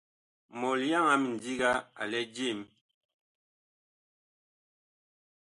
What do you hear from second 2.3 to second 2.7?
jem.